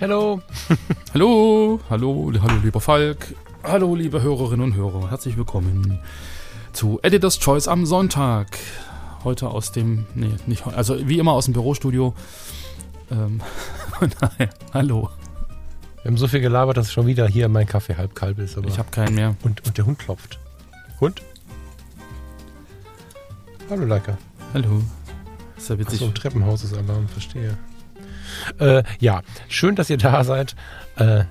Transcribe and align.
Hallo. 0.00 0.40
Hallo, 1.12 1.80
hallo, 1.90 2.32
hallo 2.40 2.60
lieber 2.62 2.80
Falk. 2.80 3.34
Hallo 3.64 3.96
liebe 3.96 4.22
Hörerinnen 4.22 4.60
und 4.66 4.76
Hörer. 4.76 5.10
Herzlich 5.10 5.36
willkommen 5.36 5.98
zu 6.72 7.00
Editor's 7.02 7.40
Choice 7.40 7.66
am 7.66 7.84
Sonntag. 7.84 8.46
Heute 9.24 9.48
aus 9.48 9.72
dem, 9.72 10.06
nee, 10.14 10.30
nicht, 10.46 10.64
also 10.68 11.08
wie 11.08 11.18
immer 11.18 11.32
aus 11.32 11.46
dem 11.46 11.54
Bürostudio. 11.54 12.14
Ähm, 13.10 13.40
daher, 14.20 14.50
hallo. 14.72 15.10
Wir 16.02 16.10
haben 16.12 16.16
so 16.16 16.28
viel 16.28 16.42
gelabert, 16.42 16.76
dass 16.76 16.92
schon 16.92 17.08
wieder 17.08 17.26
hier 17.26 17.48
mein 17.48 17.66
Kaffee 17.66 17.96
halb 17.96 18.14
kalt 18.14 18.38
ist. 18.38 18.56
Ich 18.68 18.78
habe 18.78 18.92
keinen 18.92 19.16
mehr. 19.16 19.34
und, 19.42 19.66
und 19.66 19.76
der 19.76 19.84
Hund 19.84 19.98
klopft. 19.98 20.38
Hund? 21.00 21.22
Hallo 23.68 23.84
Leica. 23.84 24.16
Hallo. 24.54 24.80
Ist 25.56 25.70
ja 25.70 25.76
witzig. 25.76 25.94
Achso, 25.94 26.04
im 26.04 26.14
Treppenhaus 26.14 26.62
ist 26.62 26.76
Alarm, 26.76 27.08
verstehe. 27.08 27.58
Äh, 28.58 28.82
ja, 29.00 29.22
schön, 29.48 29.74
dass 29.76 29.90
ihr 29.90 29.98
da 29.98 30.24
seid. 30.24 30.54
Äh, 30.96 31.24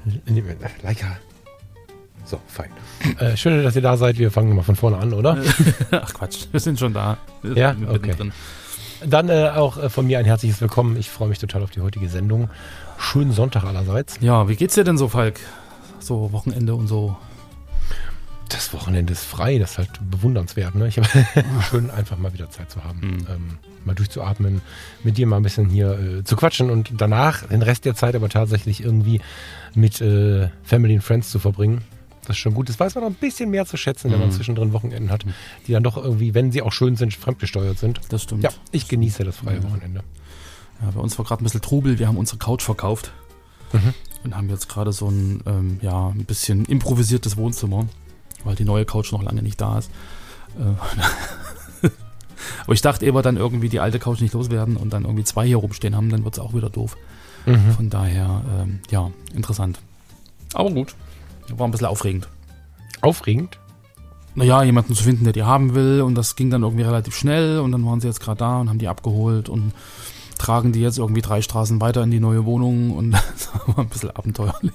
Leica. 0.83 1.17
So, 2.25 2.39
fein. 2.47 2.69
Äh, 3.19 3.37
schön, 3.37 3.63
dass 3.63 3.75
ihr 3.75 3.81
da 3.81 3.95
seid. 3.95 4.17
Wir 4.17 4.31
fangen 4.31 4.53
mal 4.55 4.63
von 4.63 4.75
vorne 4.75 4.97
an, 4.97 5.13
oder? 5.13 5.37
Ach 5.91 6.13
Quatsch, 6.13 6.47
wir 6.51 6.59
sind 6.59 6.77
schon 6.79 6.93
da. 6.93 7.17
Wir 7.41 7.55
Ja? 7.57 7.71
Okay. 7.71 7.99
mittendrin. 7.99 8.33
Dann 9.05 9.29
äh, 9.29 9.51
auch 9.55 9.77
äh, 9.77 9.89
von 9.89 10.07
mir 10.07 10.19
ein 10.19 10.25
herzliches 10.25 10.59
Willkommen. 10.59 10.97
Ich 10.97 11.09
freue 11.09 11.29
mich 11.29 11.39
total 11.39 11.63
auf 11.63 11.69
die 11.69 11.81
heutige 11.81 12.09
Sendung. 12.09 12.49
Schönen 12.97 13.31
Sonntag 13.31 13.63
allerseits. 13.63 14.17
Ja, 14.21 14.49
wie 14.49 14.55
geht's 14.55 14.75
dir 14.75 14.83
denn 14.83 14.97
so, 14.97 15.07
Falk? 15.07 15.39
So 15.99 16.31
Wochenende 16.31 16.75
und 16.75 16.87
so. 16.87 17.15
Das 18.49 18.73
Wochenende 18.73 19.13
ist 19.13 19.23
frei, 19.25 19.57
das 19.59 19.71
ist 19.71 19.77
halt 19.77 19.89
bewundernswert. 20.09 20.75
Ne? 20.75 20.87
Ich 20.87 20.97
habe 20.97 21.07
schön 21.69 21.89
einfach 21.89 22.17
mal 22.17 22.33
wieder 22.33 22.49
Zeit 22.49 22.71
zu 22.71 22.83
haben, 22.83 22.99
Mhm. 23.01 23.27
ähm, 23.29 23.57
mal 23.85 23.93
durchzuatmen, 23.95 24.61
mit 25.03 25.17
dir 25.17 25.27
mal 25.27 25.37
ein 25.37 25.43
bisschen 25.43 25.69
hier 25.69 25.97
äh, 25.99 26.23
zu 26.23 26.35
quatschen 26.35 26.69
und 26.69 26.91
danach 26.97 27.43
den 27.47 27.61
Rest 27.61 27.85
der 27.85 27.95
Zeit 27.95 28.15
aber 28.15 28.29
tatsächlich 28.29 28.81
irgendwie 28.83 29.21
mit 29.75 30.01
äh, 30.01 30.49
Family 30.63 30.95
and 30.95 31.03
Friends 31.03 31.29
zu 31.29 31.39
verbringen. 31.39 31.81
Das 32.21 32.35
ist 32.35 32.39
schon 32.41 32.53
gut. 32.53 32.67
Das 32.67 32.79
weiß 32.79 32.95
man 32.95 33.05
noch 33.05 33.11
ein 33.11 33.15
bisschen 33.15 33.49
mehr 33.49 33.65
zu 33.65 33.77
schätzen, 33.77 34.11
wenn 34.11 34.19
man 34.19 34.29
Mhm. 34.29 34.33
zwischendrin 34.33 34.73
Wochenenden 34.73 35.09
hat, 35.09 35.23
die 35.67 35.71
dann 35.71 35.83
doch 35.83 35.95
irgendwie, 35.97 36.33
wenn 36.33 36.51
sie 36.51 36.61
auch 36.61 36.73
schön 36.73 36.95
sind, 36.97 37.13
fremdgesteuert 37.13 37.77
sind. 37.79 38.01
Das 38.09 38.23
stimmt. 38.23 38.43
Ja, 38.43 38.49
ich 38.71 38.87
genieße 38.87 39.23
das 39.23 39.37
freie 39.37 39.57
Ja. 39.57 39.63
Wochenende. 39.63 40.03
Ja, 40.81 40.91
bei 40.91 40.99
uns 40.99 41.17
war 41.17 41.25
gerade 41.25 41.41
ein 41.41 41.45
bisschen 41.45 41.61
Trubel. 41.61 41.99
Wir 41.99 42.07
haben 42.07 42.17
unsere 42.17 42.37
Couch 42.37 42.61
verkauft 42.63 43.11
Mhm. 43.73 43.93
und 44.25 44.35
haben 44.35 44.49
jetzt 44.49 44.67
gerade 44.69 44.91
so 44.91 45.09
ein, 45.09 45.41
ähm, 45.45 45.79
ja, 45.81 46.09
ein 46.09 46.25
bisschen 46.25 46.65
improvisiertes 46.65 47.37
Wohnzimmer, 47.37 47.85
weil 48.47 48.55
die 48.55 48.65
neue 48.65 48.85
Couch 48.85 49.11
noch 49.11 49.21
lange 49.21 49.43
nicht 49.43 49.61
da 49.61 49.77
ist. 49.77 49.91
Äh, 50.57 51.87
Aber 52.63 52.73
ich 52.73 52.81
dachte, 52.81 53.05
ehe 53.05 53.13
wir 53.13 53.21
dann 53.21 53.37
irgendwie 53.37 53.69
die 53.69 53.79
alte 53.79 53.99
Couch 53.99 54.21
nicht 54.21 54.33
loswerden 54.33 54.77
und 54.77 54.93
dann 54.93 55.03
irgendwie 55.03 55.23
zwei 55.23 55.45
hier 55.45 55.57
rumstehen 55.57 55.95
haben, 55.95 56.09
dann 56.09 56.23
wird 56.23 56.35
es 56.35 56.39
auch 56.39 56.53
wieder 56.53 56.69
doof. 56.69 56.97
Mhm. 57.45 57.71
Von 57.71 57.89
daher, 57.89 58.41
ähm, 58.59 58.79
ja, 58.89 59.11
interessant. 59.33 59.79
Aber 60.53 60.71
gut. 60.71 60.95
War 61.49 61.67
ein 61.67 61.71
bisschen 61.71 61.87
aufregend. 61.87 62.27
Aufregend. 63.01 63.57
Naja, 64.35 64.63
jemanden 64.63 64.93
zu 64.93 65.03
finden, 65.03 65.23
der 65.23 65.33
die 65.33 65.43
haben 65.43 65.73
will 65.73 66.01
und 66.01 66.15
das 66.15 66.35
ging 66.35 66.49
dann 66.49 66.63
irgendwie 66.63 66.83
relativ 66.83 67.15
schnell 67.15 67.59
und 67.59 67.71
dann 67.71 67.85
waren 67.85 68.01
sie 68.01 68.07
jetzt 68.07 68.19
gerade 68.19 68.39
da 68.39 68.59
und 68.59 68.69
haben 68.69 68.79
die 68.79 68.87
abgeholt 68.87 69.49
und 69.49 69.71
tragen 70.37 70.73
die 70.73 70.81
jetzt 70.81 70.99
irgendwie 70.99 71.21
drei 71.21 71.41
Straßen 71.41 71.81
weiter 71.81 72.03
in 72.03 72.11
die 72.11 72.19
neue 72.19 72.45
Wohnung 72.45 72.91
und 72.91 73.11
das 73.13 73.49
war 73.65 73.79
ein 73.79 73.89
bisschen 73.89 74.11
abenteuerlich. 74.11 74.73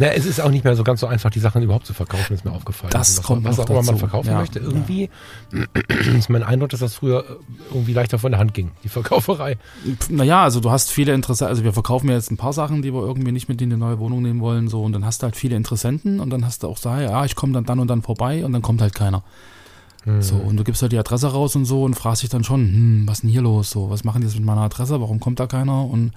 Na, 0.00 0.06
es 0.14 0.24
ist 0.24 0.40
auch 0.40 0.48
nicht 0.50 0.64
mehr 0.64 0.74
so 0.76 0.82
ganz 0.82 1.00
so 1.00 1.06
einfach, 1.06 1.28
die 1.28 1.40
Sachen 1.40 1.60
überhaupt 1.60 1.84
zu 1.84 1.92
verkaufen, 1.92 2.32
ist 2.32 2.46
mir 2.46 2.52
aufgefallen. 2.52 2.90
Das 2.90 3.18
was, 3.18 3.22
kommt 3.22 3.44
was 3.44 3.58
noch 3.58 3.66
auch 3.66 3.70
immer 3.70 3.82
man 3.82 3.98
verkaufen 3.98 4.30
Ja. 4.30 4.38
möchte. 4.38 4.58
Irgendwie 4.58 5.10
ist 6.16 6.30
mein 6.30 6.42
Eindruck, 6.42 6.70
dass 6.70 6.80
das 6.80 6.94
früher 6.94 7.20
äh, 7.20 7.34
irgendwie 7.70 7.92
leichter 7.92 8.18
von 8.18 8.32
der 8.32 8.40
Hand 8.40 8.54
ging, 8.54 8.70
die 8.82 8.88
Verkauferei. 8.88 9.58
Naja, 10.08 10.42
also 10.42 10.60
du 10.60 10.70
hast 10.70 10.90
viele 10.90 11.12
Interesse, 11.12 11.46
also 11.46 11.64
wir 11.64 11.74
verkaufen 11.74 12.08
ja 12.08 12.14
jetzt 12.14 12.30
ein 12.30 12.38
paar 12.38 12.54
Sachen, 12.54 12.80
die 12.80 12.94
wir 12.94 13.02
irgendwie 13.02 13.30
nicht 13.30 13.50
mit 13.50 13.60
in 13.60 13.68
die 13.68 13.76
neue 13.76 13.98
Wohnung 13.98 14.22
nehmen 14.22 14.40
wollen, 14.40 14.68
so 14.68 14.82
und 14.82 14.92
dann 14.92 15.04
hast 15.04 15.20
du 15.20 15.24
halt 15.24 15.36
viele 15.36 15.54
Interessenten 15.54 16.18
und 16.18 16.30
dann 16.30 16.46
hast 16.46 16.62
du 16.62 16.68
auch 16.68 16.78
so, 16.78 16.88
ja, 16.88 17.26
ich 17.26 17.36
komme 17.36 17.52
dann 17.52 17.66
dann 17.66 17.78
und 17.78 17.88
dann 17.88 18.00
vorbei 18.00 18.42
und 18.42 18.54
dann 18.54 18.62
kommt 18.62 18.80
halt 18.80 18.94
keiner. 18.94 19.22
So, 20.20 20.36
und 20.36 20.56
du 20.56 20.64
gibst 20.64 20.80
halt 20.80 20.92
die 20.92 20.98
Adresse 20.98 21.26
raus 21.30 21.56
und 21.56 21.66
so 21.66 21.82
und 21.84 21.92
fragst 21.94 22.22
dich 22.22 22.30
dann 22.30 22.42
schon, 22.42 22.60
hm, 22.60 23.02
was 23.06 23.18
ist 23.18 23.22
denn 23.24 23.30
hier 23.30 23.42
los? 23.42 23.70
So, 23.70 23.90
was 23.90 24.02
machen 24.02 24.22
die 24.22 24.26
jetzt 24.28 24.36
mit 24.36 24.46
meiner 24.46 24.62
Adresse? 24.62 24.98
Warum 24.98 25.20
kommt 25.20 25.40
da 25.40 25.46
keiner? 25.46 25.84
Und 25.84 26.12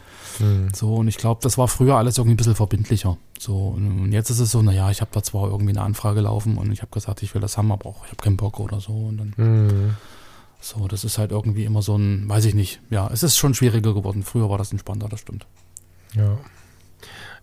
so, 0.74 0.96
und 0.96 1.10
ich 1.10 1.18
glaube, 1.18 1.42
das 1.44 1.58
war 1.58 1.68
früher 1.68 1.96
alles 1.98 2.18
irgendwie 2.18 2.36
ein 2.36 2.38
bisschen 2.38 2.56
verbindlicher. 2.56 3.18
So, 3.38 3.74
und 3.76 4.12
jetzt 4.14 4.30
ist 4.30 4.40
es 4.40 4.52
so, 4.52 4.62
naja, 4.62 4.90
ich 4.90 5.02
habe 5.02 5.12
da 5.14 5.22
zwar 5.22 5.50
irgendwie 5.50 5.72
eine 5.72 5.82
Anfrage 5.82 6.22
laufen 6.22 6.58
und 6.58 6.72
ich 6.72 6.82
habe 6.82 6.92
gesagt, 6.92 7.24
ich 7.24 7.34
will 7.34 7.42
das 7.42 7.58
haben, 7.58 7.72
aber 7.74 7.88
auch 7.88 8.06
ich 8.06 8.12
habe 8.12 8.24
keinen 8.24 8.38
Bock 8.38 8.62
oder 8.62 8.80
so. 8.80 8.94
Und 8.94 9.18
dann, 9.18 9.34
Hm. 9.36 9.96
so, 10.62 10.88
das 10.88 11.04
ist 11.04 11.18
halt 11.18 11.32
irgendwie 11.32 11.66
immer 11.66 11.82
so 11.82 11.98
ein, 11.98 12.30
weiß 12.30 12.46
ich 12.46 12.54
nicht. 12.56 12.80
Ja, 12.90 13.10
es 13.12 13.22
ist 13.22 13.36
schon 13.38 13.54
schwieriger 13.54 13.94
geworden. 13.94 14.24
Früher 14.24 14.50
war 14.50 14.58
das 14.58 14.72
entspannter, 14.72 15.10
das 15.10 15.20
stimmt. 15.20 15.46
Ja. 16.16 16.38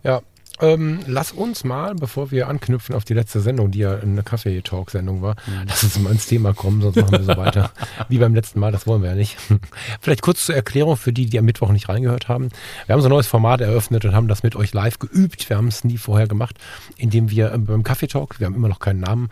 Ja. 0.03 0.21
Ähm, 0.61 0.99
lass 1.07 1.31
uns 1.31 1.63
mal, 1.63 1.95
bevor 1.95 2.29
wir 2.31 2.47
anknüpfen 2.47 2.93
auf 2.93 3.03
die 3.03 3.13
letzte 3.13 3.41
Sendung, 3.41 3.71
die 3.71 3.79
ja 3.79 3.95
eine 3.95 4.21
Kaffee-Talk-Sendung 4.21 5.21
war, 5.21 5.35
lass 5.67 5.83
uns 5.83 5.99
mal 5.99 6.11
ins 6.11 6.27
Thema 6.27 6.53
kommen, 6.53 6.81
sonst 6.81 6.97
machen 6.97 7.11
wir 7.13 7.23
so 7.23 7.27
weiter. 7.37 7.71
Wie 8.09 8.19
beim 8.19 8.35
letzten 8.35 8.59
Mal, 8.59 8.71
das 8.71 8.85
wollen 8.85 9.01
wir 9.01 9.09
ja 9.09 9.15
nicht. 9.15 9.37
Vielleicht 10.01 10.21
kurz 10.21 10.45
zur 10.45 10.55
Erklärung 10.55 10.97
für 10.97 11.11
die, 11.11 11.25
die 11.25 11.39
am 11.39 11.45
Mittwoch 11.45 11.71
nicht 11.71 11.89
reingehört 11.89 12.27
haben. 12.27 12.49
Wir 12.85 12.93
haben 12.93 13.01
so 13.01 13.07
ein 13.07 13.11
neues 13.11 13.27
Format 13.27 13.61
eröffnet 13.61 14.05
und 14.05 14.13
haben 14.13 14.27
das 14.27 14.43
mit 14.43 14.55
euch 14.55 14.73
live 14.73 14.99
geübt. 14.99 15.49
Wir 15.49 15.57
haben 15.57 15.67
es 15.67 15.83
nie 15.83 15.97
vorher 15.97 16.27
gemacht, 16.27 16.57
indem 16.97 17.31
wir 17.31 17.53
äh, 17.53 17.57
beim 17.57 17.83
Kaffee-Talk, 17.83 18.39
wir 18.39 18.45
haben 18.45 18.55
immer 18.55 18.69
noch 18.69 18.79
keinen 18.79 18.99
Namen, 18.99 19.29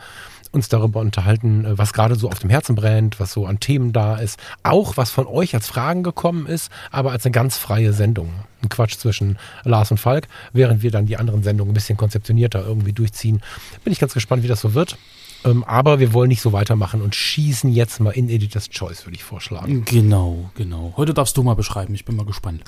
uns 0.51 0.69
darüber 0.69 0.99
unterhalten, 0.99 1.65
äh, 1.65 1.77
was 1.77 1.93
gerade 1.93 2.15
so 2.15 2.29
auf 2.29 2.39
dem 2.39 2.49
Herzen 2.49 2.75
brennt, 2.75 3.19
was 3.19 3.31
so 3.31 3.45
an 3.45 3.59
Themen 3.59 3.93
da 3.93 4.17
ist. 4.17 4.39
Auch 4.63 4.97
was 4.97 5.11
von 5.11 5.27
euch 5.27 5.53
als 5.53 5.67
Fragen 5.67 6.03
gekommen 6.03 6.45
ist, 6.47 6.71
aber 6.91 7.11
als 7.11 7.25
eine 7.25 7.31
ganz 7.31 7.57
freie 7.57 7.93
Sendung. 7.93 8.31
Ein 8.61 8.69
Quatsch 8.69 8.97
zwischen 8.97 9.37
Lars 9.63 9.91
und 9.91 9.99
Falk, 9.99 10.27
während 10.53 10.81
wir 10.81 10.91
dann 10.91 11.05
die 11.05 11.17
anderen 11.17 11.43
Sendungen 11.43 11.71
ein 11.71 11.73
bisschen 11.73 11.97
konzeptionierter 11.97 12.65
irgendwie 12.65 12.93
durchziehen. 12.93 13.41
Bin 13.83 13.93
ich 13.93 13.99
ganz 13.99 14.13
gespannt, 14.13 14.43
wie 14.43 14.47
das 14.47 14.61
so 14.61 14.73
wird. 14.73 14.97
Ähm, 15.45 15.63
aber 15.63 15.99
wir 15.99 16.13
wollen 16.13 16.27
nicht 16.27 16.41
so 16.41 16.51
weitermachen 16.51 17.01
und 17.01 17.15
schießen 17.15 17.71
jetzt 17.71 17.99
mal 18.01 18.11
in 18.11 18.29
Editor's 18.29 18.69
Choice, 18.69 19.05
würde 19.05 19.15
ich 19.15 19.23
vorschlagen. 19.23 19.85
Genau, 19.85 20.49
genau. 20.55 20.93
Heute 20.97 21.13
darfst 21.13 21.37
du 21.37 21.43
mal 21.43 21.53
beschreiben, 21.53 21.95
ich 21.95 22.03
bin 22.03 22.15
mal 22.15 22.25
gespannt. 22.25 22.63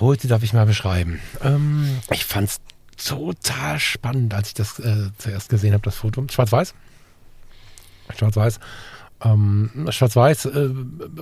Heute 0.00 0.26
darf 0.26 0.42
ich 0.42 0.52
mal 0.52 0.66
beschreiben. 0.66 1.20
Ähm, 1.44 2.00
ich 2.10 2.24
fand 2.24 2.48
es 2.48 2.60
total 2.96 3.78
spannend, 3.78 4.34
als 4.34 4.48
ich 4.48 4.54
das 4.54 4.78
äh, 4.78 5.10
zuerst 5.18 5.48
gesehen 5.48 5.72
habe, 5.72 5.82
das 5.82 5.96
Foto. 5.96 6.24
Schwarz-Weiß. 6.30 6.74
Schwarz-Weiß. 8.16 8.60
Ähm, 9.24 9.86
Schwarz-Weiß, 9.90 10.46
äh, 10.46 10.70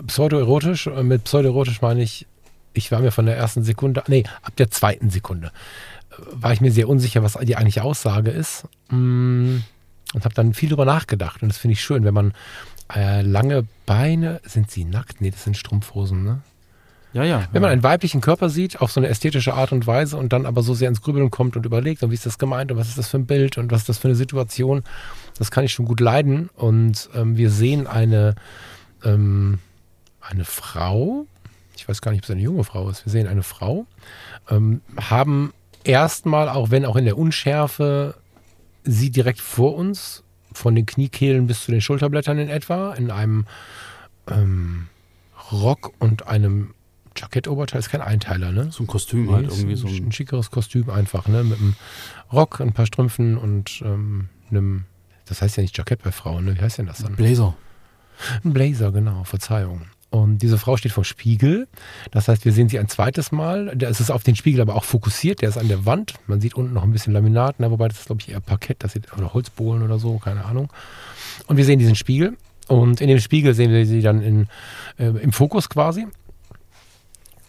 pseudoerotisch. 0.07 0.87
Äh, 0.87 1.03
Mit 1.03 1.25
pseudoerotisch 1.25 1.83
meine 1.83 2.03
ich, 2.03 2.27
ich 2.73 2.91
war 2.93 3.01
mir 3.01 3.13
von 3.13 3.27
der 3.27 3.37
ersten 3.37 3.63
Sekunde, 3.63 4.03
nee, 4.09 4.25
ab 4.43 4.57
der 4.57 4.71
zweiten 4.71 5.11
Sekunde, 5.11 5.53
äh, 6.11 6.15
war 6.33 6.53
ich 6.53 6.61
mir 6.61 6.73
sehr 6.73 6.89
unsicher, 6.89 7.23
was 7.23 7.35
die 7.43 7.57
eigentliche 7.57 7.83
Aussage 7.83 8.31
ist. 8.31 8.65
Mm, 8.89 9.59
Und 10.15 10.25
habe 10.25 10.35
dann 10.35 10.55
viel 10.55 10.69
drüber 10.69 10.85
nachgedacht. 10.85 11.43
Und 11.43 11.49
das 11.51 11.59
finde 11.59 11.75
ich 11.75 11.83
schön, 11.83 12.05
wenn 12.05 12.15
man 12.15 12.33
äh, 12.95 13.23
lange 13.23 13.67
Beine, 13.87 14.41
sind 14.45 14.71
sie 14.71 14.85
nackt? 14.85 15.21
Nee, 15.21 15.31
das 15.31 15.45
sind 15.45 15.57
Strumpfhosen, 15.57 16.25
ne? 16.25 16.41
Ja, 17.13 17.25
ja. 17.25 17.49
Wenn 17.53 17.63
man 17.63 17.73
einen 17.73 17.83
weiblichen 17.83 18.21
Körper 18.21 18.49
sieht, 18.49 18.81
auf 18.81 18.93
so 18.93 19.01
eine 19.01 19.09
ästhetische 19.09 19.55
Art 19.55 19.73
und 19.73 19.87
Weise 19.87 20.17
und 20.17 20.33
dann 20.33 20.47
aber 20.47 20.63
so 20.63 20.75
sehr 20.75 20.89
ins 20.89 21.03
Grübeln 21.03 21.31
kommt 21.31 21.57
und 21.57 21.67
überlegt, 21.67 22.03
und 22.03 22.11
wie 22.11 22.15
ist 22.15 22.27
das 22.27 22.39
gemeint 22.39 22.71
und 22.71 22.79
was 22.79 22.89
ist 22.89 22.99
das 22.99 23.09
für 23.09 23.19
ein 23.19 23.27
Bild 23.27 23.59
und 23.59 23.73
was 23.73 23.81
ist 23.81 23.89
das 23.89 23.99
für 23.99 24.09
eine 24.09 24.15
Situation, 24.15 24.85
das 25.39 25.51
kann 25.51 25.65
ich 25.65 25.73
schon 25.73 25.87
gut 25.87 26.01
leiden. 26.01 26.51
Und 26.55 27.11
ähm, 27.15 27.37
wir 27.37 27.51
sehen 27.51 27.87
eine, 27.87 28.37
ähm, 29.05 29.59
eine 30.21 30.45
Frau, 30.45 31.27
ich 31.77 31.89
weiß 31.89 32.01
gar 32.01 32.13
nicht, 32.13 32.21
ob 32.21 32.25
es 32.25 32.31
eine 32.31 32.43
junge 32.43 32.65
Frau 32.65 32.89
ist, 32.89 33.05
wir 33.05 33.11
sehen 33.11 33.27
eine 33.27 33.43
Frau, 33.43 33.87
ähm, 34.49 34.81
haben 34.97 35.53
erstmal, 35.83 36.49
auch 36.49 36.71
wenn 36.71 36.85
auch 36.85 36.97
in 36.97 37.07
der 37.07 37.19
Unschärfe, 37.19 38.15
sie 38.85 39.11
direkt 39.11 39.41
vor 39.41 39.75
uns, 39.75 40.23
von 40.53 40.75
den 40.75 40.87
Kniekehlen 40.87 41.47
bis 41.47 41.65
zu 41.65 41.71
den 41.71 41.81
Schulterblättern 41.81 42.39
in 42.39 42.49
etwa, 42.49 42.93
in 42.95 43.11
einem 43.11 43.47
ähm, 44.29 44.89
Rock 45.53 45.93
und 45.99 46.27
einem 46.27 46.75
Jackettoberteil, 47.17 47.79
ist 47.81 47.91
kein 47.91 48.01
Einteiler, 48.01 48.53
ne? 48.53 48.69
so 48.71 48.83
ein 48.83 48.87
Kostüm 48.87 49.27
Nee, 49.27 49.33
halt 49.33 49.49
irgendwie 49.49 49.73
ein, 49.73 49.77
so 49.77 49.89
ein. 49.89 50.07
ein 50.07 50.13
schickeres 50.13 50.51
Kostüm 50.51 50.91
einfach, 50.91 51.29
ne? 51.29 51.45
Mit 51.45 51.59
einem 51.59 51.75
Rock, 52.33 52.61
ein 52.61 52.73
paar 52.73 52.87
Strümpfen 52.87 53.37
und 53.37 53.83
ähm, 53.85 54.29
einem, 54.51 54.85
das 55.27 55.43
heißt 55.43 55.57
ja 55.57 55.63
nicht 55.63 55.77
Jackett 55.77 56.03
bei 56.03 56.13
Frauen, 56.13 56.45
ne? 56.45 56.57
Wie 56.57 56.61
heißt 56.61 56.79
denn 56.79 56.87
das 56.87 56.99
dann? 56.99 57.17
Blazer. 57.17 57.57
Ein 58.45 58.53
Blazer, 58.53 58.93
genau, 58.93 59.25
Verzeihung. 59.25 59.87
Und 60.11 60.39
diese 60.39 60.59
Frau 60.59 60.77
steht 60.77 60.93
vor 60.93 61.05
Spiegel. 61.05 61.69
Das 62.11 62.27
heißt, 62.27 62.45
wir 62.45 62.53
sehen 62.53 62.69
sie 62.69 62.81
ein 62.81 62.89
zweites 62.89 63.31
Mal. 63.31 63.77
Der 63.77 63.89
ist 63.89 64.01
es 64.01 64.11
auf 64.11 64.25
den 64.25 64.35
Spiegel 64.35 64.61
aber 64.61 64.75
auch 64.75 64.83
fokussiert. 64.83 65.41
Der 65.41 65.49
ist 65.49 65.57
an 65.57 65.69
der 65.69 65.87
Wand. 65.87 66.15
Man 66.27 66.41
sieht 66.41 66.55
unten 66.55 66.73
noch 66.73 66.83
ein 66.83 66.91
bisschen 66.91 67.13
Laminat, 67.13 67.57
na, 67.59 67.71
wobei 67.71 67.87
das 67.87 68.01
ist, 68.01 68.07
glaube 68.07 68.21
ich, 68.21 68.29
eher 68.29 68.41
Parkett 68.41 68.83
das 68.83 68.93
sieht, 68.93 69.13
oder 69.17 69.33
Holzbohlen 69.33 69.83
oder 69.83 70.01
so, 70.01 70.19
keine 70.19 70.45
Ahnung. 70.45 70.73
Und 71.47 71.57
wir 71.57 71.65
sehen 71.65 71.79
diesen 71.79 71.95
Spiegel. 71.95 72.37
Und 72.67 73.01
in 73.01 73.09
dem 73.09 73.21
Spiegel 73.21 73.55
sehen 73.55 73.71
wir 73.71 73.87
sie 73.87 74.01
dann 74.01 74.21
in, 74.21 74.49
äh, 74.99 75.07
im 75.07 75.33
Fokus 75.33 75.69
quasi. 75.69 76.07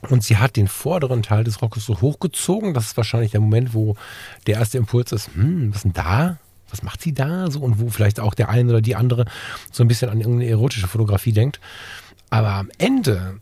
Und 0.10 0.24
sie 0.24 0.38
hat 0.38 0.56
den 0.56 0.68
vorderen 0.68 1.24
Teil 1.24 1.44
des 1.44 1.62
Rockes 1.62 1.86
so 1.86 2.02
hochgezogen. 2.02 2.74
Das 2.74 2.86
ist 2.86 2.98
wahrscheinlich 2.98 3.32
der 3.32 3.42
Moment, 3.42 3.74
wo 3.74 3.96
der 4.48 4.56
erste 4.56 4.78
Impuls 4.78 5.12
ist, 5.12 5.30
hm, 5.34 5.70
was 5.70 5.78
ist 5.78 5.84
denn 5.84 5.94
da? 5.94 6.38
Was 6.70 6.84
macht 6.84 7.02
sie 7.02 7.14
da? 7.14 7.52
So, 7.52 7.60
und 7.60 7.80
wo 7.80 7.90
vielleicht 7.90 8.20
auch 8.20 8.34
der 8.34 8.50
eine 8.50 8.70
oder 8.70 8.82
die 8.82 8.96
andere 8.96 9.26
so 9.72 9.84
ein 9.84 9.88
bisschen 9.88 10.10
an 10.10 10.20
irgendeine 10.20 10.50
erotische 10.50 10.88
Fotografie 10.88 11.34
denkt. 11.34 11.60
Aber 12.30 12.54
am 12.54 12.70
Ende 12.78 13.40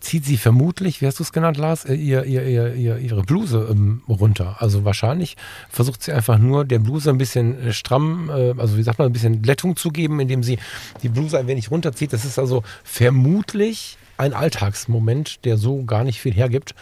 zieht 0.00 0.24
sie 0.24 0.36
vermutlich, 0.36 1.00
wie 1.00 1.06
hast 1.06 1.18
du 1.18 1.22
es 1.22 1.32
genannt, 1.32 1.56
Lars, 1.56 1.84
äh, 1.84 1.94
ihr, 1.94 2.24
ihr, 2.24 2.46
ihr, 2.46 2.74
ihr, 2.74 2.98
ihre 2.98 3.22
Bluse 3.22 3.68
ähm, 3.70 4.02
runter. 4.08 4.56
Also 4.58 4.84
wahrscheinlich 4.84 5.36
versucht 5.68 6.02
sie 6.02 6.12
einfach 6.12 6.38
nur 6.38 6.64
der 6.64 6.78
Bluse 6.78 7.10
ein 7.10 7.18
bisschen 7.18 7.60
äh, 7.60 7.72
stramm, 7.72 8.30
äh, 8.30 8.54
also 8.56 8.76
wie 8.76 8.82
sagt 8.82 8.98
man, 8.98 9.06
ein 9.06 9.12
bisschen 9.12 9.42
Glättung 9.42 9.76
zu 9.76 9.90
geben, 9.90 10.20
indem 10.20 10.42
sie 10.42 10.58
die 11.02 11.08
Bluse 11.08 11.38
ein 11.38 11.46
wenig 11.48 11.70
runterzieht. 11.70 12.12
Das 12.12 12.24
ist 12.24 12.38
also 12.38 12.62
vermutlich 12.84 13.98
ein 14.20 14.34
Alltagsmoment, 14.34 15.44
der 15.44 15.56
so 15.56 15.84
gar 15.84 16.04
nicht 16.04 16.20
viel 16.20 16.34
hergibt. 16.34 16.74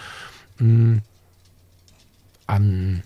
Mhm. 0.59 1.03
An, 2.47 3.03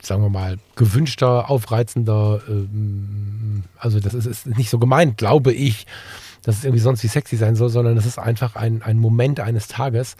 sagen 0.00 0.22
wir 0.22 0.28
mal, 0.28 0.58
gewünschter, 0.76 1.50
aufreizender, 1.50 2.40
ähm, 2.48 3.64
also 3.76 4.00
das 4.00 4.14
ist, 4.14 4.26
ist 4.26 4.46
nicht 4.46 4.70
so 4.70 4.78
gemeint, 4.78 5.18
glaube 5.18 5.52
ich, 5.52 5.86
dass 6.42 6.58
es 6.58 6.64
irgendwie 6.64 6.82
sonst 6.82 7.02
wie 7.02 7.08
sexy 7.08 7.36
sein 7.36 7.56
soll, 7.56 7.70
sondern 7.70 7.96
es 7.96 8.06
ist 8.06 8.18
einfach 8.18 8.56
ein, 8.56 8.82
ein 8.82 8.98
Moment 8.98 9.40
eines 9.40 9.68
Tages. 9.68 10.16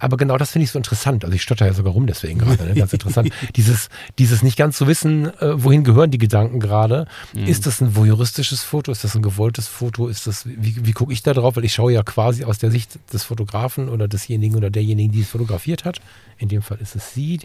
Aber 0.00 0.16
genau 0.16 0.38
das 0.38 0.50
finde 0.50 0.64
ich 0.64 0.70
so 0.70 0.78
interessant. 0.78 1.24
Also 1.24 1.34
ich 1.34 1.42
stotter 1.42 1.66
ja 1.66 1.74
sogar 1.74 1.92
rum 1.92 2.06
deswegen 2.06 2.38
gerade, 2.38 2.64
ne? 2.64 2.74
ganz 2.74 2.92
interessant. 2.92 3.30
dieses, 3.56 3.88
dieses 4.18 4.42
nicht 4.42 4.56
ganz 4.56 4.76
zu 4.76 4.86
wissen, 4.86 5.26
äh, 5.40 5.62
wohin 5.62 5.84
gehören 5.84 6.10
die 6.10 6.18
Gedanken 6.18 6.58
gerade. 6.58 7.06
Mhm. 7.34 7.46
Ist 7.46 7.66
das 7.66 7.80
ein 7.80 7.94
voyeuristisches 7.94 8.62
Foto? 8.62 8.90
Ist 8.90 9.04
das 9.04 9.14
ein 9.14 9.22
gewolltes 9.22 9.68
Foto? 9.68 10.08
Ist 10.08 10.26
das, 10.26 10.46
wie, 10.46 10.86
wie 10.86 10.92
gucke 10.92 11.12
ich 11.12 11.22
da 11.22 11.34
drauf? 11.34 11.56
Weil 11.56 11.64
ich 11.64 11.74
schaue 11.74 11.92
ja 11.92 12.02
quasi 12.02 12.44
aus 12.44 12.58
der 12.58 12.70
Sicht 12.70 12.98
des 13.12 13.24
Fotografen 13.24 13.88
oder 13.88 14.08
desjenigen 14.08 14.56
oder 14.56 14.70
derjenigen, 14.70 15.12
die 15.12 15.20
es 15.20 15.28
fotografiert 15.28 15.84
hat. 15.84 16.00
In 16.38 16.48
dem 16.48 16.62
Fall 16.62 16.78
ist 16.80 16.96
es 16.96 17.14
sie. 17.14 17.40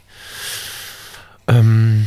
Ähm, 1.47 2.05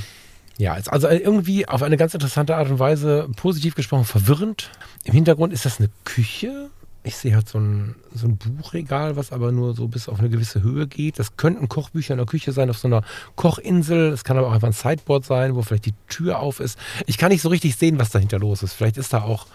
ja, 0.57 0.73
also 0.73 1.09
irgendwie 1.09 1.69
auf 1.69 1.83
eine 1.83 1.97
ganz 1.97 2.15
interessante 2.15 2.57
Art 2.57 2.69
und 2.71 2.79
Weise, 2.79 3.29
positiv 3.37 3.75
gesprochen, 3.75 4.05
verwirrend. 4.05 4.71
Im 5.05 5.13
Hintergrund 5.15 5.53
ist 5.53 5.65
das 5.65 5.79
eine 5.79 5.89
Küche. 6.05 6.71
Ich 7.05 7.17
sehe 7.17 7.35
halt 7.35 7.49
so 7.49 7.59
ein, 7.59 7.95
so 8.13 8.27
ein 8.27 8.37
Buchregal, 8.37 9.17
was 9.17 9.33
aber 9.33 9.53
nur 9.53 9.75
so 9.75 9.89
bis 9.89 10.09
auf 10.09 10.19
eine 10.19 10.29
gewisse 10.29 10.63
Höhe 10.63 10.87
geht. 10.87 11.19
Das 11.19 11.37
könnten 11.37 11.69
Kochbücher 11.69 12.15
in 12.15 12.19
der 12.19 12.27
Küche 12.27 12.53
sein, 12.53 12.69
auf 12.71 12.79
so 12.79 12.89
einer 12.89 13.03
Kochinsel. 13.37 14.13
Es 14.13 14.25
kann 14.25 14.37
aber 14.37 14.49
auch 14.49 14.53
einfach 14.53 14.69
ein 14.69 14.73
Sideboard 14.73 15.25
sein, 15.25 15.55
wo 15.55 15.63
vielleicht 15.63 15.87
die 15.87 15.95
Tür 16.09 16.41
auf 16.41 16.61
ist. 16.61 16.79
Ich 17.07 17.17
kann 17.17 17.31
nicht 17.31 17.43
so 17.43 17.49
richtig 17.49 17.77
sehen, 17.77 17.99
was 17.99 18.11
dahinter 18.11 18.39
los 18.39 18.63
ist. 18.63 18.75
Vielleicht 18.75 18.99
ist 18.99 19.13
da 19.13 19.23
auch 19.23 19.47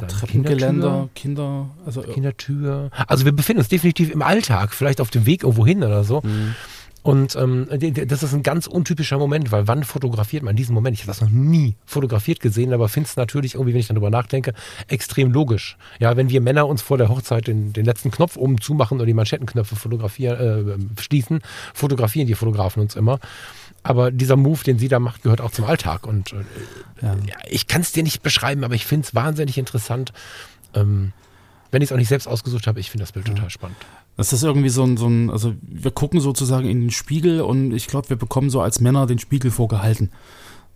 ja, 0.00 0.06
Treppengeländer, 0.06 1.08
Kinder, 1.14 1.70
also 1.84 2.02
Kindertür. 2.02 2.90
Also 3.06 3.24
wir 3.24 3.32
befinden 3.32 3.60
uns 3.60 3.68
definitiv 3.68 4.10
im 4.10 4.22
Alltag, 4.22 4.72
vielleicht 4.72 5.00
auf 5.00 5.10
dem 5.10 5.26
Weg 5.26 5.42
irgendwo 5.42 5.66
hin 5.66 5.82
oder 5.82 6.04
so. 6.04 6.20
Mhm. 6.22 6.54
Und 7.02 7.34
ähm, 7.36 7.66
das 8.06 8.22
ist 8.22 8.34
ein 8.34 8.42
ganz 8.42 8.66
untypischer 8.66 9.18
Moment, 9.18 9.50
weil 9.52 9.66
wann 9.66 9.84
fotografiert 9.84 10.42
man 10.42 10.54
diesen 10.54 10.74
Moment? 10.74 10.94
Ich 10.94 11.02
habe 11.02 11.08
das 11.10 11.22
noch 11.22 11.30
nie 11.30 11.76
fotografiert 11.86 12.40
gesehen, 12.40 12.74
aber 12.74 12.88
finde 12.88 13.08
es 13.08 13.16
natürlich 13.16 13.54
irgendwie, 13.54 13.72
wenn 13.72 13.80
ich 13.80 13.86
dann 13.86 13.96
drüber 13.96 14.10
nachdenke, 14.10 14.52
extrem 14.88 15.32
logisch. 15.32 15.78
Ja, 15.98 16.16
wenn 16.16 16.28
wir 16.28 16.42
Männer 16.42 16.66
uns 16.66 16.82
vor 16.82 16.98
der 16.98 17.08
Hochzeit 17.08 17.46
den, 17.46 17.72
den 17.72 17.86
letzten 17.86 18.10
Knopf 18.10 18.36
oben 18.36 18.60
zumachen 18.60 18.98
oder 18.98 19.06
die 19.06 19.14
Manschettenknöpfe 19.14 19.76
fotografieren, 19.76 20.88
äh, 20.98 21.00
schließen, 21.00 21.40
fotografieren 21.72 22.26
die 22.26 22.34
Fotografen 22.34 22.82
uns 22.82 22.96
immer. 22.96 23.18
Aber 23.82 24.10
dieser 24.10 24.36
Move, 24.36 24.62
den 24.62 24.78
sie 24.78 24.88
da 24.88 24.98
macht, 24.98 25.22
gehört 25.22 25.40
auch 25.40 25.52
zum 25.52 25.64
Alltag. 25.64 26.06
Und 26.06 26.34
äh, 26.34 26.36
ja. 27.02 27.14
Ja, 27.26 27.36
ich 27.48 27.66
kann 27.66 27.80
es 27.80 27.92
dir 27.92 28.02
nicht 28.02 28.22
beschreiben, 28.22 28.62
aber 28.62 28.74
ich 28.74 28.84
finde 28.84 29.06
es 29.06 29.14
wahnsinnig 29.14 29.56
interessant. 29.56 30.12
Ähm, 30.74 31.12
wenn 31.70 31.82
ich 31.82 31.88
es 31.88 31.92
auch 31.92 31.98
nicht 31.98 32.08
selbst 32.08 32.26
ausgesucht 32.26 32.66
habe, 32.66 32.80
ich 32.80 32.90
finde 32.90 33.02
das 33.02 33.12
Bild 33.12 33.28
ja. 33.28 33.34
total 33.34 33.50
spannend. 33.50 33.76
Das 34.16 34.32
ist 34.32 34.42
irgendwie 34.42 34.68
so 34.68 34.84
ein, 34.84 34.96
so 34.96 35.06
ein, 35.06 35.30
also 35.30 35.54
wir 35.62 35.90
gucken 35.90 36.20
sozusagen 36.20 36.68
in 36.68 36.80
den 36.80 36.90
Spiegel 36.90 37.40
und 37.40 37.72
ich 37.72 37.86
glaube, 37.86 38.10
wir 38.10 38.16
bekommen 38.16 38.50
so 38.50 38.60
als 38.60 38.80
Männer 38.80 39.06
den 39.06 39.18
Spiegel 39.18 39.50
vorgehalten. 39.50 40.10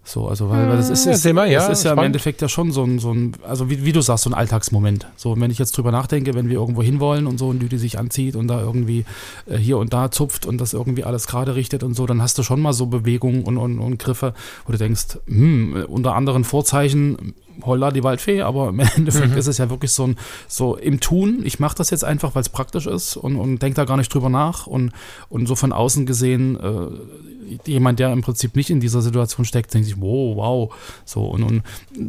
So, 0.07 0.29
also 0.29 0.51
weil, 0.51 0.69
weil 0.69 0.77
das 0.77 0.91
ist, 0.91 1.07
ist, 1.07 1.33
mal, 1.33 1.51
ja, 1.51 1.67
das 1.67 1.79
ist 1.79 1.85
ja 1.85 1.95
im 1.95 1.99
Endeffekt 1.99 2.43
ja 2.43 2.49
schon 2.49 2.73
so 2.73 2.85
ein, 2.85 2.99
so 2.99 3.11
ein 3.11 3.33
also 3.43 3.71
wie, 3.71 3.87
wie 3.87 3.93
du 3.93 4.03
sagst, 4.03 4.25
so 4.25 4.31
ein 4.31 4.35
Alltagsmoment. 4.35 5.07
So, 5.17 5.33
und 5.33 5.41
wenn 5.41 5.51
ich 5.51 5.59
jetzt 5.59 5.75
drüber 5.77 5.93
nachdenke, 5.93 6.35
wenn 6.35 6.51
wir 6.51 6.57
irgendwo 6.57 6.83
hinwollen 6.83 7.27
und 7.27 7.39
so 7.39 7.49
und 7.49 7.61
die 7.61 7.79
sich 7.79 7.99
anzieht 7.99 8.37
und 8.37 8.49
da 8.49 8.61
irgendwie 8.61 9.07
äh, 9.47 9.57
hier 9.57 9.79
und 9.79 9.95
da 9.95 10.11
zupft 10.11 10.45
und 10.45 10.61
das 10.61 10.75
irgendwie 10.75 11.05
alles 11.05 11.27
gerade 11.27 11.55
richtet 11.55 11.83
und 11.83 11.95
so, 11.95 12.05
dann 12.05 12.21
hast 12.21 12.37
du 12.37 12.43
schon 12.43 12.61
mal 12.61 12.75
so 12.75 12.85
Bewegungen 12.85 13.45
und, 13.45 13.57
und, 13.57 13.79
und 13.79 13.99
Griffe, 13.99 14.35
wo 14.67 14.73
du 14.73 14.79
denkst, 14.79 15.19
hm, 15.27 15.87
unter 15.89 16.15
anderen 16.15 16.45
Vorzeichen, 16.45 17.35
holla 17.63 17.91
die 17.91 18.03
Waldfee, 18.03 18.43
aber 18.43 18.71
im 18.71 18.81
Endeffekt 18.97 19.33
mhm. 19.33 19.39
ist 19.39 19.47
es 19.47 19.59
ja 19.59 19.71
wirklich 19.71 19.93
so 19.93 20.07
ein, 20.07 20.17
so 20.49 20.77
im 20.77 21.01
Tun, 21.01 21.41
ich 21.45 21.61
mache 21.61 21.77
das 21.77 21.91
jetzt 21.91 22.05
einfach, 22.05 22.35
weil 22.35 22.43
es 22.43 22.49
praktisch 22.49 22.87
ist 22.87 23.17
und, 23.17 23.37
und 23.37 23.61
denke 23.61 23.77
da 23.77 23.85
gar 23.85 23.97
nicht 23.97 24.13
drüber 24.13 24.29
nach 24.29 24.67
und, 24.67 24.93
und 25.29 25.47
so 25.47 25.55
von 25.55 25.73
außen 25.73 26.07
gesehen, 26.07 26.59
äh, 26.59 27.71
jemand, 27.71 27.99
der 27.99 28.13
im 28.13 28.23
Prinzip 28.23 28.57
nicht 28.57 28.71
in 28.71 28.81
dieser 28.81 29.03
Situation 29.03 29.45
steckt, 29.45 29.73
denkt 29.75 29.87
sich, 29.87 30.01
wow, 30.01 30.37
wow. 30.37 30.75
So, 31.05 31.27
und, 31.27 31.43
und 31.43 31.63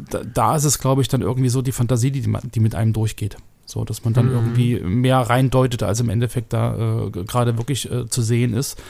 da, 0.09 0.21
da 0.23 0.55
ist 0.55 0.65
es, 0.65 0.79
glaube 0.79 1.01
ich, 1.01 1.07
dann 1.07 1.21
irgendwie 1.21 1.49
so 1.49 1.61
die 1.61 1.71
Fantasie, 1.71 2.11
die, 2.11 2.25
die 2.53 2.59
mit 2.59 2.75
einem 2.75 2.93
durchgeht. 2.93 3.37
So, 3.67 3.83
dass 3.83 4.03
man 4.03 4.13
dann 4.13 4.27
mhm. 4.27 4.33
irgendwie 4.33 4.79
mehr 4.79 5.17
reindeutet, 5.17 5.81
als 5.81 5.99
im 5.99 6.09
Endeffekt 6.09 6.53
da 6.53 7.07
äh, 7.07 7.09
gerade 7.09 7.57
wirklich 7.57 7.91
äh, 7.91 8.07
zu 8.07 8.21
sehen 8.21 8.53
ist. 8.53 8.81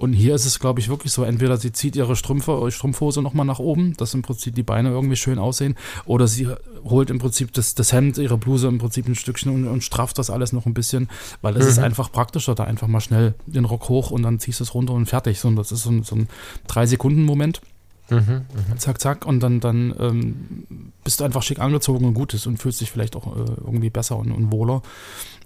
Und 0.00 0.14
hier 0.14 0.34
ist 0.34 0.46
es, 0.46 0.58
glaube 0.58 0.80
ich, 0.80 0.88
wirklich 0.88 1.12
so, 1.12 1.24
entweder 1.24 1.58
sie 1.58 1.72
zieht 1.72 1.94
ihre 1.94 2.16
Strümpfe, 2.16 2.70
Strumpfhose 2.70 3.20
nochmal 3.20 3.44
nach 3.44 3.58
oben, 3.58 3.94
dass 3.98 4.14
im 4.14 4.22
Prinzip 4.22 4.54
die 4.54 4.62
Beine 4.62 4.88
irgendwie 4.88 5.16
schön 5.16 5.38
aussehen, 5.38 5.76
oder 6.06 6.26
sie 6.26 6.48
holt 6.84 7.10
im 7.10 7.18
Prinzip 7.18 7.52
das, 7.52 7.74
das 7.74 7.92
Hemd, 7.92 8.16
ihre 8.16 8.38
Bluse 8.38 8.66
im 8.66 8.78
Prinzip 8.78 9.06
ein 9.06 9.14
Stückchen 9.14 9.52
und, 9.52 9.68
und 9.68 9.84
strafft 9.84 10.16
das 10.16 10.30
alles 10.30 10.54
noch 10.54 10.64
ein 10.64 10.72
bisschen, 10.72 11.10
weil 11.42 11.54
es 11.54 11.64
mhm. 11.64 11.70
ist 11.70 11.78
einfach 11.80 12.10
praktischer, 12.10 12.54
da 12.54 12.64
einfach 12.64 12.86
mal 12.86 13.02
schnell 13.02 13.34
den 13.44 13.66
Rock 13.66 13.90
hoch 13.90 14.10
und 14.10 14.22
dann 14.22 14.38
ziehst 14.38 14.60
du 14.60 14.64
es 14.64 14.72
runter 14.72 14.94
und 14.94 15.04
fertig. 15.04 15.38
So, 15.38 15.50
das 15.50 15.70
ist 15.70 15.82
so 15.82 15.90
ein, 15.90 16.02
so 16.02 16.16
ein 16.16 16.28
Drei-Sekunden-Moment. 16.66 17.60
Mhm, 18.10 18.42
mh. 18.70 18.76
Zack, 18.78 19.00
zack. 19.00 19.26
Und 19.26 19.40
dann, 19.40 19.60
dann 19.60 19.94
ähm, 19.98 20.92
bist 21.04 21.20
du 21.20 21.24
einfach 21.24 21.42
schick 21.42 21.60
angezogen 21.60 22.04
und 22.04 22.14
gut 22.14 22.34
ist 22.34 22.46
und 22.46 22.58
fühlst 22.58 22.80
dich 22.80 22.90
vielleicht 22.90 23.16
auch 23.16 23.36
äh, 23.36 23.50
irgendwie 23.64 23.90
besser 23.90 24.16
und, 24.16 24.32
und 24.32 24.50
wohler. 24.52 24.82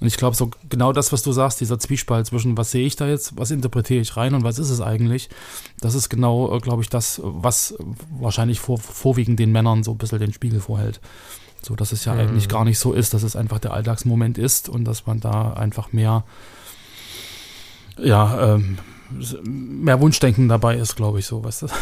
Und 0.00 0.06
ich 0.06 0.16
glaube, 0.16 0.36
so 0.36 0.50
genau 0.68 0.92
das, 0.92 1.12
was 1.12 1.22
du 1.22 1.32
sagst, 1.32 1.60
dieser 1.60 1.78
Zwiespalt 1.78 2.26
zwischen, 2.26 2.56
was 2.56 2.70
sehe 2.70 2.86
ich 2.86 2.96
da 2.96 3.06
jetzt, 3.06 3.36
was 3.36 3.50
interpretiere 3.50 4.00
ich 4.00 4.16
rein 4.16 4.34
und 4.34 4.44
was 4.44 4.58
ist 4.58 4.70
es 4.70 4.80
eigentlich, 4.80 5.28
das 5.80 5.94
ist 5.94 6.08
genau, 6.08 6.54
äh, 6.54 6.60
glaube 6.60 6.82
ich, 6.82 6.88
das, 6.88 7.20
was 7.22 7.76
wahrscheinlich 8.18 8.60
vor, 8.60 8.78
vorwiegend 8.78 9.38
den 9.38 9.52
Männern 9.52 9.84
so 9.84 9.92
ein 9.92 9.98
bisschen 9.98 10.18
den 10.18 10.32
Spiegel 10.32 10.60
vorhält. 10.60 11.00
So, 11.62 11.76
dass 11.76 11.92
es 11.92 12.04
ja 12.04 12.14
mhm. 12.14 12.20
eigentlich 12.20 12.48
gar 12.48 12.64
nicht 12.64 12.78
so 12.78 12.92
ist, 12.92 13.14
dass 13.14 13.22
es 13.22 13.36
einfach 13.36 13.58
der 13.58 13.72
Alltagsmoment 13.72 14.36
ist 14.36 14.68
und 14.68 14.84
dass 14.84 15.06
man 15.06 15.20
da 15.20 15.54
einfach 15.54 15.92
mehr, 15.92 16.24
ja, 17.96 18.54
ähm, 18.54 18.78
mehr 19.42 20.00
Wunschdenken 20.00 20.48
dabei 20.48 20.76
ist, 20.76 20.96
glaube 20.96 21.18
ich, 21.18 21.26
so, 21.26 21.44
was 21.44 21.60
das, 21.60 21.72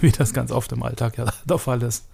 wie 0.00 0.10
das 0.10 0.32
ganz 0.32 0.50
oft 0.50 0.72
im 0.72 0.82
Alltag 0.82 1.18
ja 1.18 1.26
der 1.44 1.58
Fall 1.58 1.82
ist. 1.82 2.04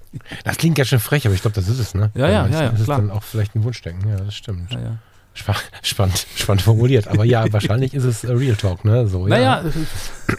Das 0.44 0.58
klingt 0.58 0.76
ganz 0.76 0.88
schön 0.88 1.00
frech, 1.00 1.26
aber 1.26 1.34
ich 1.34 1.40
glaube, 1.40 1.54
das 1.54 1.68
ist 1.68 1.78
es, 1.78 1.94
ne? 1.94 2.10
Ja, 2.14 2.28
ja, 2.28 2.46
ja, 2.46 2.62
ja. 2.64 2.68
Das 2.70 2.80
ist 2.80 2.88
dann 2.88 3.10
auch 3.10 3.22
vielleicht 3.22 3.54
ein 3.54 3.64
Wunschdenken, 3.64 4.08
ja, 4.08 4.16
das 4.16 4.34
stimmt. 4.34 4.70
Ja, 4.72 4.80
ja. 4.80 4.98
Spannend, 5.34 6.26
spannend 6.34 6.62
formuliert, 6.62 7.08
aber 7.08 7.24
ja, 7.24 7.50
wahrscheinlich 7.52 7.94
ist 7.94 8.04
es 8.04 8.24
Real 8.24 8.56
Talk, 8.56 8.84
ne? 8.84 9.06
So, 9.06 9.26
naja. 9.26 9.64
Ja. 9.64 9.70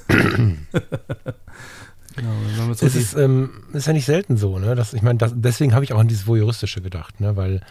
genau, 2.16 2.72
es 2.72 2.82
ist, 2.84 3.16
ähm, 3.16 3.64
ist 3.74 3.88
ja 3.88 3.94
nicht 3.94 4.06
selten 4.06 4.38
so, 4.38 4.60
ne? 4.60 4.76
Dass, 4.76 4.94
ich 4.94 5.02
meine, 5.02 5.18
deswegen 5.18 5.74
habe 5.74 5.84
ich 5.84 5.94
auch 5.94 6.00
an 6.00 6.08
dieses 6.08 6.28
Voyeuristische 6.28 6.82
gedacht, 6.82 7.20
ne? 7.20 7.36
Weil 7.36 7.62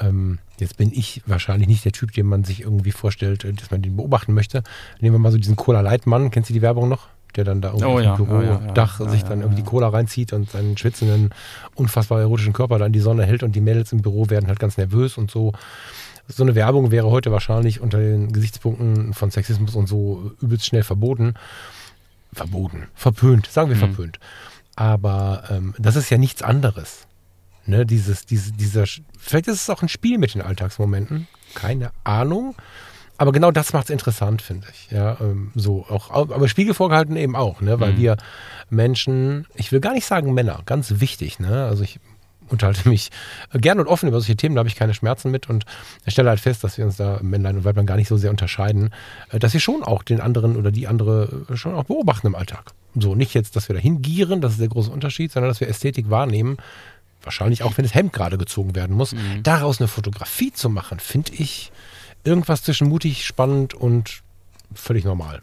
ähm, 0.00 0.38
jetzt 0.58 0.76
bin 0.76 0.90
ich 0.92 1.22
wahrscheinlich 1.26 1.68
nicht 1.68 1.84
der 1.84 1.92
Typ, 1.92 2.12
den 2.12 2.26
man 2.26 2.44
sich 2.44 2.62
irgendwie 2.62 2.92
vorstellt, 2.92 3.44
äh, 3.44 3.52
dass 3.52 3.70
man 3.70 3.82
den 3.82 3.96
beobachten 3.96 4.34
möchte. 4.34 4.62
Nehmen 5.00 5.14
wir 5.14 5.18
mal 5.18 5.32
so 5.32 5.38
diesen 5.38 5.56
Cola 5.56 5.80
Light 5.80 6.06
Mann, 6.06 6.30
kennst 6.30 6.50
du 6.50 6.54
die 6.54 6.62
Werbung 6.62 6.88
noch? 6.88 7.08
Der 7.36 7.44
dann 7.44 7.60
da 7.60 7.68
irgendwie 7.68 7.86
oh, 7.86 8.00
ja, 8.00 8.16
Bürodach 8.16 8.98
oh, 8.98 9.04
ja, 9.04 9.10
sich 9.10 9.22
dann 9.22 9.40
irgendwie 9.40 9.62
die 9.62 9.68
Cola 9.68 9.88
reinzieht 9.88 10.32
und 10.32 10.50
seinen 10.50 10.76
schwitzenden, 10.76 11.30
unfassbar 11.76 12.20
erotischen 12.20 12.52
Körper 12.52 12.78
dann 12.78 12.92
die 12.92 12.98
Sonne 12.98 13.24
hält 13.24 13.44
und 13.44 13.54
die 13.54 13.60
Mädels 13.60 13.92
im 13.92 14.02
Büro 14.02 14.30
werden 14.30 14.48
halt 14.48 14.58
ganz 14.58 14.76
nervös 14.76 15.16
und 15.16 15.30
so. 15.30 15.52
So 16.26 16.42
eine 16.42 16.56
Werbung 16.56 16.90
wäre 16.90 17.08
heute 17.08 17.30
wahrscheinlich 17.30 17.80
unter 17.80 17.98
den 17.98 18.32
Gesichtspunkten 18.32 19.14
von 19.14 19.30
Sexismus 19.30 19.76
und 19.76 19.88
so 19.88 20.32
übelst 20.40 20.66
schnell 20.66 20.82
verboten. 20.82 21.34
Verboten. 22.32 22.88
Verpönt, 22.94 23.46
sagen 23.46 23.68
wir 23.68 23.76
mhm. 23.76 23.80
verpönt. 23.80 24.18
Aber 24.74 25.44
ähm, 25.50 25.74
das 25.78 25.96
ist 25.96 26.10
ja 26.10 26.18
nichts 26.18 26.42
anderes. 26.42 27.06
Ne, 27.70 27.86
dieses, 27.86 28.26
diese, 28.26 28.50
dieser, 28.52 28.84
vielleicht 29.16 29.46
ist 29.46 29.62
es 29.62 29.70
auch 29.70 29.80
ein 29.80 29.88
Spiel 29.88 30.18
mit 30.18 30.34
den 30.34 30.42
Alltagsmomenten, 30.42 31.28
keine 31.54 31.92
Ahnung. 32.02 32.56
Aber 33.16 33.30
genau 33.30 33.52
das 33.52 33.72
macht 33.72 33.84
es 33.84 33.90
interessant, 33.90 34.42
finde 34.42 34.66
ich. 34.72 34.90
Ja, 34.90 35.18
ähm, 35.20 35.52
so 35.54 35.86
auch, 35.88 36.10
aber 36.10 36.48
Spiegel 36.48 36.74
vorgehalten 36.74 37.14
eben 37.16 37.36
auch, 37.36 37.60
ne, 37.60 37.78
weil 37.78 37.92
mhm. 37.92 37.98
wir 37.98 38.16
Menschen, 38.70 39.46
ich 39.54 39.70
will 39.70 39.78
gar 39.78 39.92
nicht 39.92 40.06
sagen 40.06 40.34
Männer, 40.34 40.62
ganz 40.66 41.00
wichtig, 41.00 41.38
ne, 41.38 41.66
also 41.66 41.84
ich 41.84 42.00
unterhalte 42.48 42.88
mich 42.88 43.10
gern 43.52 43.78
und 43.78 43.86
offen 43.86 44.08
über 44.08 44.18
solche 44.18 44.36
Themen, 44.36 44.56
da 44.56 44.60
habe 44.60 44.68
ich 44.68 44.74
keine 44.74 44.94
Schmerzen 44.94 45.30
mit 45.30 45.48
und 45.48 45.64
stelle 46.08 46.28
halt 46.28 46.40
fest, 46.40 46.64
dass 46.64 46.76
wir 46.76 46.84
uns 46.84 46.96
da 46.96 47.20
Männlein 47.22 47.58
und 47.58 47.64
Weiblein 47.64 47.86
gar 47.86 47.96
nicht 47.96 48.08
so 48.08 48.16
sehr 48.16 48.30
unterscheiden, 48.30 48.90
äh, 49.30 49.38
dass 49.38 49.52
wir 49.52 49.60
schon 49.60 49.84
auch 49.84 50.02
den 50.02 50.20
anderen 50.20 50.56
oder 50.56 50.72
die 50.72 50.88
andere 50.88 51.46
äh, 51.48 51.56
schon 51.56 51.74
auch 51.74 51.84
beobachten 51.84 52.26
im 52.26 52.34
Alltag. 52.34 52.72
So, 52.96 53.14
nicht 53.14 53.34
jetzt, 53.34 53.54
dass 53.54 53.68
wir 53.68 53.74
dahin 53.74 54.02
gieren, 54.02 54.40
das 54.40 54.52
ist 54.52 54.60
der 54.60 54.68
große 54.68 54.90
Unterschied, 54.90 55.30
sondern 55.30 55.48
dass 55.50 55.60
wir 55.60 55.68
Ästhetik 55.68 56.10
wahrnehmen, 56.10 56.56
wahrscheinlich 57.22 57.62
auch, 57.62 57.76
wenn 57.76 57.84
das 57.84 57.94
Hemd 57.94 58.12
gerade 58.12 58.38
gezogen 58.38 58.74
werden 58.74 58.96
muss. 58.96 59.14
Daraus 59.42 59.80
eine 59.80 59.88
Fotografie 59.88 60.52
zu 60.52 60.68
machen, 60.70 61.00
finde 61.00 61.32
ich 61.34 61.70
irgendwas 62.24 62.62
zwischen 62.62 62.88
mutig, 62.88 63.24
spannend 63.26 63.74
und 63.74 64.22
völlig 64.74 65.04
normal. 65.04 65.42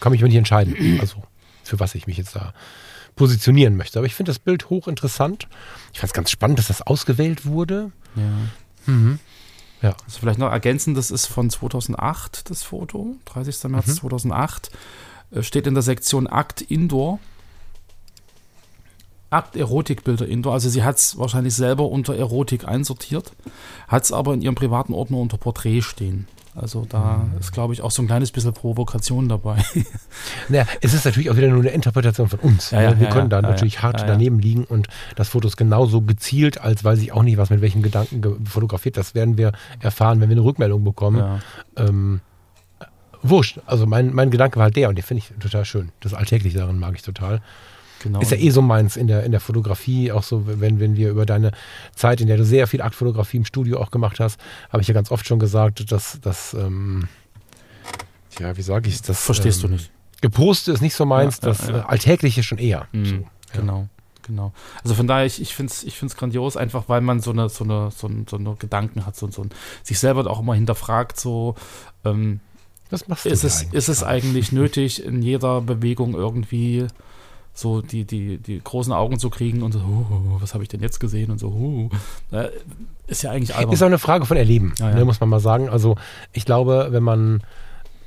Kann 0.00 0.12
mich 0.12 0.20
aber 0.20 0.28
nicht 0.28 0.36
entscheiden, 0.38 0.98
also 1.00 1.22
für 1.62 1.80
was 1.80 1.94
ich 1.94 2.06
mich 2.06 2.16
jetzt 2.16 2.34
da 2.36 2.52
positionieren 3.16 3.76
möchte. 3.76 3.98
Aber 3.98 4.06
ich 4.06 4.14
finde 4.14 4.30
das 4.30 4.38
Bild 4.38 4.70
hochinteressant. 4.70 5.48
Ich 5.92 6.00
fand 6.00 6.10
es 6.10 6.14
ganz 6.14 6.30
spannend, 6.30 6.58
dass 6.58 6.66
das 6.68 6.82
ausgewählt 6.82 7.46
wurde. 7.46 7.92
Ja. 8.16 8.22
Ja. 9.82 9.96
Also 10.06 10.18
vielleicht 10.20 10.38
noch 10.38 10.50
ergänzen, 10.50 10.94
das 10.94 11.10
ist 11.10 11.26
von 11.26 11.50
2008, 11.50 12.48
das 12.50 12.62
Foto, 12.62 13.16
30. 13.26 13.64
März 13.70 13.96
2008. 13.96 14.70
Äh, 15.30 15.42
Steht 15.42 15.66
in 15.66 15.74
der 15.74 15.82
Sektion 15.82 16.26
Akt 16.26 16.62
Indoor. 16.62 17.18
Akt 19.34 19.56
Erotikbilder 19.56 20.26
Indoor. 20.26 20.52
Also 20.54 20.68
sie 20.68 20.82
hat 20.82 20.96
es 20.96 21.18
wahrscheinlich 21.18 21.54
selber 21.54 21.88
unter 21.88 22.14
Erotik 22.16 22.66
einsortiert, 22.68 23.32
hat 23.88 24.04
es 24.04 24.12
aber 24.12 24.34
in 24.34 24.42
ihrem 24.42 24.54
privaten 24.54 24.92
Ordner 24.94 25.18
unter 25.18 25.36
Porträt 25.36 25.82
stehen. 25.82 26.26
Also 26.56 26.86
da 26.88 27.26
ist, 27.40 27.50
glaube 27.52 27.72
ich, 27.74 27.82
auch 27.82 27.90
so 27.90 28.00
ein 28.00 28.06
kleines 28.06 28.30
bisschen 28.30 28.52
Provokation 28.52 29.28
dabei. 29.28 29.56
Naja, 30.48 30.66
es 30.82 30.94
ist 30.94 31.04
natürlich 31.04 31.28
auch 31.30 31.36
wieder 31.36 31.48
nur 31.48 31.58
eine 31.60 31.70
Interpretation 31.70 32.28
von 32.28 32.38
uns. 32.38 32.70
Ja, 32.70 32.80
ja, 32.82 32.90
ne? 32.90 33.00
Wir 33.00 33.08
ja, 33.08 33.12
können 33.12 33.28
da 33.28 33.38
ja, 33.40 33.42
natürlich 33.42 33.74
ja, 33.74 33.82
hart 33.82 34.00
ja, 34.00 34.06
ja. 34.06 34.12
daneben 34.12 34.38
liegen 34.38 34.64
und 34.64 34.86
das 35.16 35.30
Foto 35.30 35.48
ist 35.48 35.56
genauso 35.56 36.02
gezielt, 36.02 36.60
als 36.60 36.84
weiß 36.84 37.00
ich 37.00 37.10
auch 37.12 37.24
nicht, 37.24 37.38
was 37.38 37.50
mit 37.50 37.60
welchen 37.60 37.82
Gedanken 37.82 38.22
ge- 38.22 38.36
fotografiert. 38.44 38.96
Das 38.96 39.16
werden 39.16 39.36
wir 39.36 39.50
erfahren, 39.80 40.20
wenn 40.20 40.28
wir 40.28 40.34
eine 40.36 40.44
Rückmeldung 40.44 40.84
bekommen. 40.84 41.18
Ja. 41.18 41.40
Ähm, 41.76 42.20
wurscht. 43.22 43.58
Also 43.66 43.86
mein, 43.86 44.14
mein 44.14 44.30
Gedanke 44.30 44.56
war 44.56 44.64
halt 44.64 44.76
der 44.76 44.88
und 44.90 44.96
den 44.96 45.04
finde 45.04 45.24
ich 45.24 45.32
total 45.40 45.64
schön. 45.64 45.90
Das 46.00 46.14
Alltägliche 46.14 46.58
darin 46.58 46.78
mag 46.78 46.94
ich 46.94 47.02
total. 47.02 47.40
Genau. 48.04 48.20
Ist 48.20 48.32
ja 48.32 48.36
eh 48.36 48.50
so 48.50 48.60
meins 48.60 48.98
in 48.98 49.06
der, 49.06 49.24
in 49.24 49.30
der 49.30 49.40
Fotografie, 49.40 50.12
auch 50.12 50.22
so, 50.22 50.42
wenn, 50.46 50.78
wenn 50.78 50.94
wir 50.94 51.08
über 51.08 51.24
deine 51.24 51.52
Zeit, 51.96 52.20
in 52.20 52.26
der 52.26 52.36
du 52.36 52.44
sehr 52.44 52.66
viel 52.66 52.82
Aktfotografie 52.82 53.38
im 53.38 53.46
Studio 53.46 53.80
auch 53.80 53.90
gemacht 53.90 54.20
hast, 54.20 54.38
habe 54.70 54.82
ich 54.82 54.88
ja 54.88 54.92
ganz 54.92 55.10
oft 55.10 55.26
schon 55.26 55.38
gesagt, 55.38 55.90
dass 55.90 56.18
das, 56.20 56.52
ähm, 56.52 57.08
ja, 58.38 58.54
wie 58.58 58.62
sage 58.62 58.90
ich 58.90 59.00
das? 59.00 59.24
Verstehst 59.24 59.64
ähm, 59.64 59.70
du 59.70 59.76
nicht. 59.76 59.90
Gepostet 60.20 60.74
ist 60.74 60.80
nicht 60.82 60.94
so 60.94 61.06
meins, 61.06 61.38
Ja, 61.40 61.48
das 61.48 61.66
ja. 61.66 61.78
äh, 61.78 61.80
Alltägliche 61.80 62.42
schon 62.42 62.58
eher. 62.58 62.88
Mhm, 62.92 63.06
So. 63.06 63.58
Genau, 63.58 63.88
genau. 64.22 64.52
Also 64.82 64.94
von 64.94 65.06
daher, 65.06 65.24
ich, 65.24 65.40
ich 65.40 65.54
finde 65.54 65.72
es 65.72 65.82
ich 65.82 65.96
find's 65.96 66.14
grandios, 66.14 66.58
einfach 66.58 66.84
weil 66.88 67.00
man 67.00 67.20
so 67.20 67.30
eine, 67.30 67.48
so 67.48 67.64
eine, 67.64 67.90
so 67.90 68.06
eine, 68.06 68.26
so 68.28 68.36
eine 68.36 68.54
Gedanken 68.56 69.06
hat, 69.06 69.16
so, 69.16 69.30
so 69.30 69.40
ein, 69.44 69.50
sich 69.82 69.98
selber 69.98 70.30
auch 70.30 70.40
immer 70.40 70.54
hinterfragt, 70.54 71.18
so 71.18 71.54
ähm, 72.04 72.40
Was 72.90 73.08
machst 73.08 73.24
du 73.24 73.30
ist, 73.30 73.44
es, 73.44 73.62
eigentlich 73.62 73.74
ist 73.74 73.88
es 73.88 74.02
eigentlich 74.02 74.52
nötig, 74.52 75.02
in 75.02 75.22
jeder 75.22 75.62
Bewegung 75.62 76.12
irgendwie 76.12 76.86
so 77.56 77.80
die, 77.80 78.04
die, 78.04 78.38
die 78.38 78.60
großen 78.62 78.92
Augen 78.92 79.18
zu 79.18 79.30
kriegen 79.30 79.62
und 79.62 79.72
so, 79.72 79.78
oh, 79.78 80.36
was 80.40 80.54
habe 80.54 80.64
ich 80.64 80.68
denn 80.68 80.80
jetzt 80.80 80.98
gesehen 80.98 81.30
und 81.30 81.38
so, 81.38 81.48
oh, 81.48 81.90
ist 83.06 83.22
ja 83.22 83.30
eigentlich 83.30 83.54
albern. 83.54 83.72
Ist 83.72 83.82
auch 83.82 83.86
eine 83.86 83.98
Frage 83.98 84.26
von 84.26 84.36
Erleben, 84.36 84.74
Ja, 84.78 84.90
ja. 84.90 84.96
Ne, 84.96 85.04
muss 85.04 85.20
man 85.20 85.28
mal 85.28 85.40
sagen. 85.40 85.68
Also 85.68 85.96
ich 86.32 86.44
glaube, 86.44 86.88
wenn 86.90 87.02
man 87.04 87.42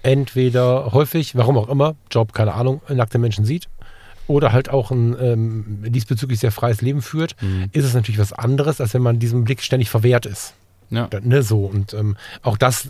entweder 0.04 0.92
häufig, 0.92 1.36
warum 1.36 1.58
auch 1.58 1.70
immer, 1.70 1.96
Job, 2.12 2.34
keine 2.34 2.54
Ahnung, 2.54 2.82
nackte 2.90 3.18
Menschen 3.18 3.46
sieht 3.46 3.68
oder 4.28 4.52
halt 4.52 4.70
auch 4.70 4.92
ein 4.92 5.16
ähm, 5.20 5.84
diesbezüglich 5.88 6.40
sehr 6.40 6.52
freies 6.52 6.82
Leben 6.82 7.02
führt, 7.02 7.36
Mhm. 7.42 7.70
ist 7.72 7.86
es 7.86 7.94
natürlich 7.94 8.20
was 8.20 8.34
anderes, 8.34 8.82
als 8.82 8.94
wenn 8.94 9.02
man 9.02 9.20
diesem 9.20 9.44
Blick 9.46 9.62
ständig 9.62 9.90
verwehrt 9.90 10.26
ist. 10.26 10.54
ja. 10.90 11.10
Ne, 11.22 11.42
so 11.44 11.66
und 11.66 11.94
ähm, 11.94 12.16
auch 12.44 12.58
das 12.58 12.90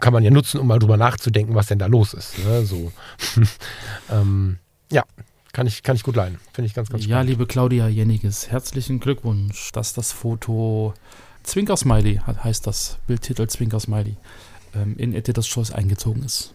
kann 0.00 0.12
man 0.12 0.22
ja 0.22 0.30
nutzen, 0.30 0.60
um 0.60 0.66
mal 0.66 0.78
drüber 0.78 0.96
nachzudenken, 0.96 1.54
was 1.54 1.66
denn 1.66 1.78
da 1.78 1.86
los 1.86 2.12
ist. 2.14 2.38
Ne, 2.44 2.64
so. 2.64 2.92
ähm, 4.12 4.58
ja, 4.92 5.02
kann 5.54 5.66
ich, 5.66 5.82
kann 5.82 5.96
ich 5.96 6.02
gut 6.02 6.16
leiden. 6.16 6.38
Finde 6.52 6.66
ich 6.66 6.74
ganz, 6.74 6.90
ganz 6.90 7.04
Ja, 7.06 7.16
spannend. 7.16 7.30
liebe 7.30 7.46
Claudia 7.46 7.88
Jenniges, 7.88 8.50
herzlichen 8.50 9.00
Glückwunsch, 9.00 9.72
dass 9.72 9.94
das 9.94 10.12
Foto 10.12 10.92
Zwinker-Smiley, 11.44 12.20
heißt 12.42 12.66
das 12.66 12.98
Bildtitel 13.06 13.46
Zwinker-Smiley, 13.46 14.16
ähm, 14.74 14.96
in 14.98 15.14
Editors 15.14 15.46
Choice 15.46 15.70
eingezogen 15.70 16.22
ist. 16.24 16.52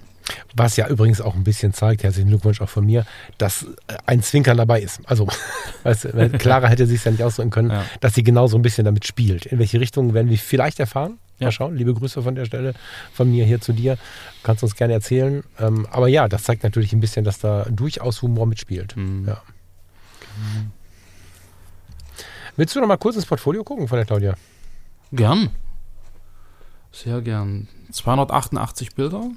Was 0.56 0.76
ja 0.78 0.88
übrigens 0.88 1.22
auch 1.22 1.34
ein 1.34 1.44
bisschen 1.44 1.74
zeigt, 1.74 2.04
herzlichen 2.04 2.28
Glückwunsch 2.30 2.62
auch 2.62 2.70
von 2.70 2.86
mir, 2.86 3.06
dass 3.40 3.64
äh, 3.88 3.96
ein 4.06 4.22
Zwinkern 4.22 4.58
dabei 4.58 4.82
ist. 4.82 5.00
Also, 5.06 5.28
weißt 5.84 6.08
Clara 6.38 6.68
hätte 6.68 6.86
sich 6.86 7.04
ja 7.04 7.10
nicht 7.12 7.24
ausdrücken 7.24 7.50
können, 7.50 7.72
Ja. 7.72 7.84
dass 8.02 8.14
sie 8.14 8.24
genau 8.24 8.46
so 8.48 8.56
ein 8.58 8.62
bisschen 8.62 8.86
damit 8.86 9.06
spielt. 9.08 9.46
In 9.48 9.58
welche 9.58 9.80
Richtung 9.80 10.14
werden 10.14 10.30
wir 10.30 10.38
vielleicht 10.38 10.80
erfahren? 10.80 11.18
Ja. 11.40 11.48
Mal 11.48 11.52
schauen. 11.52 11.76
Liebe 11.76 11.94
Grüße 11.94 12.22
von 12.22 12.36
der 12.36 12.46
Stelle 12.46 12.74
von 13.14 13.30
mir 13.32 13.46
hier 13.46 13.62
zu 13.62 13.74
dir. 13.74 13.98
Kannst 14.44 14.64
uns 14.64 14.76
gerne 14.76 14.94
erzählen. 14.94 15.44
Ähm, 15.58 15.88
aber 15.92 16.08
ja, 16.08 16.28
das 16.28 16.44
zeigt 16.44 16.64
natürlich 16.64 16.94
ein 16.94 17.00
bisschen, 17.00 17.24
dass 17.26 17.40
da 17.40 17.66
durchaus 17.70 18.22
Humor 18.22 18.46
mitspielt. 18.46 18.96
Mhm. 18.96 19.28
Ja. 19.28 19.42
Willst 22.56 22.76
du 22.76 22.82
noch 22.82 22.88
mal 22.88 22.98
kurz 22.98 23.16
ins 23.16 23.26
Portfolio 23.26 23.64
gucken 23.64 23.88
von 23.88 23.98
der 23.98 24.06
Claudia? 24.06 24.36
Gern. 25.12 25.50
Sehr 26.92 27.22
gern. 27.22 27.68
288 27.92 28.96
Bilder. 28.96 29.30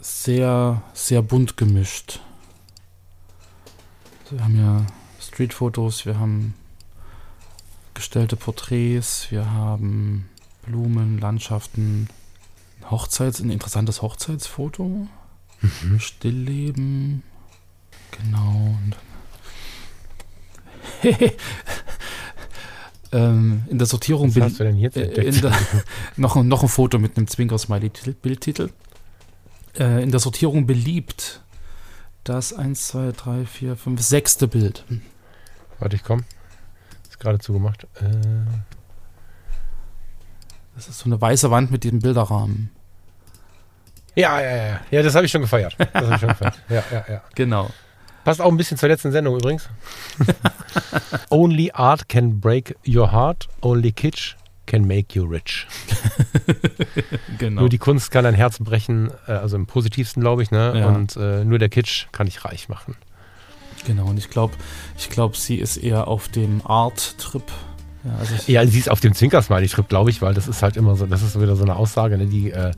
Sehr, 0.00 0.82
sehr 0.94 1.22
bunt 1.22 1.56
gemischt. 1.56 2.20
Wir 4.30 4.42
haben 4.42 4.58
ja 4.58 4.86
Streetfotos, 5.20 6.06
wir 6.06 6.18
haben 6.18 6.54
gestellte 7.96 8.36
Porträts, 8.36 9.26
wir 9.30 9.50
haben 9.50 10.28
Blumen, 10.62 11.18
Landschaften, 11.18 12.08
Hochzeits, 12.90 13.40
ein 13.40 13.50
interessantes 13.50 14.02
Hochzeitsfoto, 14.02 15.08
Stillleben, 15.98 17.22
genau. 18.12 18.78
Ähm, 23.12 23.62
in 23.68 23.78
der 23.78 23.86
Sortierung 23.86 24.34
Was 24.34 24.42
hast 24.42 24.58
du 24.60 24.64
denn 24.64 24.76
jetzt 24.76 24.96
äh, 24.96 25.04
entdeckt? 25.04 25.44
der, 25.44 25.52
noch, 26.16 26.34
noch 26.42 26.62
ein 26.64 26.68
Foto 26.68 26.98
mit 26.98 27.16
einem 27.16 27.28
Zwinker-Smiley-Bildtitel. 27.28 28.70
Äh, 29.78 30.02
in 30.02 30.10
der 30.10 30.18
Sortierung 30.18 30.66
beliebt 30.66 31.40
das 32.24 32.52
1, 32.52 32.88
2, 32.88 33.12
3, 33.12 33.46
4, 33.46 33.76
5, 33.76 34.02
sechste 34.02 34.48
Bild. 34.48 34.84
Warte, 35.78 35.94
ich 35.94 36.02
komm. 36.02 36.24
Ist 37.16 37.20
gerade 37.22 37.38
zugemacht. 37.38 37.84
Äh, 37.94 38.10
Das 40.74 40.86
ist 40.88 40.98
so 40.98 41.06
eine 41.06 41.18
weiße 41.18 41.50
Wand 41.50 41.70
mit 41.70 41.82
diesem 41.84 42.00
Bilderrahmen. 42.00 42.70
ja, 44.14 44.38
ja, 44.40 44.56
ja. 44.56 44.80
Ja, 44.90 45.02
das 45.02 45.14
habe 45.14 45.24
ich 45.24 45.32
schon 45.32 45.40
gefeiert. 45.40 45.74
Das 45.78 45.88
habe 45.94 46.14
ich 46.14 46.20
schon 46.20 46.28
gefeiert. 46.28 46.60
Ja, 46.68 46.82
ja, 46.92 47.04
ja. 47.08 47.22
Genau. 47.34 47.70
Passt 48.24 48.42
auch 48.42 48.50
ein 48.50 48.56
bisschen 48.58 48.76
zur 48.76 48.90
letzten 48.90 49.12
Sendung 49.12 49.36
übrigens. 49.36 49.70
only 51.30 51.70
art 51.72 52.08
can 52.10 52.38
break 52.38 52.76
your 52.86 53.10
heart, 53.12 53.48
only 53.62 53.92
kitsch 53.92 54.34
can 54.66 54.86
make 54.86 55.14
you 55.18 55.24
rich. 55.24 55.66
genau. 57.38 57.60
Nur 57.62 57.68
die 57.70 57.78
Kunst 57.78 58.10
kann 58.10 58.24
dein 58.24 58.34
Herz 58.34 58.58
brechen, 58.58 59.10
äh, 59.26 59.32
also 59.32 59.56
im 59.56 59.66
positivsten, 59.66 60.20
glaube 60.20 60.42
ich, 60.42 60.50
ne? 60.50 60.78
Ja. 60.80 60.88
Und 60.88 61.16
äh, 61.16 61.44
nur 61.44 61.58
der 61.60 61.68
Kitsch 61.70 62.08
kann 62.12 62.26
dich 62.26 62.44
reich 62.44 62.68
machen. 62.68 62.96
Genau. 63.86 64.06
Und 64.06 64.18
ich 64.18 64.30
glaube, 64.30 64.54
ich 64.98 65.08
glaub, 65.10 65.36
sie 65.36 65.56
ist 65.56 65.76
eher 65.76 66.08
auf 66.08 66.28
dem 66.28 66.60
Art-Trip. 66.64 67.44
Ja, 68.04 68.10
also 68.18 68.34
Ja, 68.46 68.66
sie 68.66 68.78
ist 68.78 68.90
auf 68.90 69.00
dem 69.00 69.14
Zwinkersmiley-Trip, 69.14 69.88
glaube 69.88 70.10
ich, 70.10 70.22
weil 70.22 70.34
das 70.34 70.48
ist 70.48 70.62
halt 70.62 70.76
immer 70.76 70.96
so, 70.96 71.06
das 71.06 71.22
ist 71.22 71.32
so 71.32 71.40
wieder 71.40 71.56
so 71.56 71.64
eine 71.64 71.76
Aussage, 71.76 72.18
ne? 72.18 72.26
die 72.26 72.50
äh, 72.50 72.72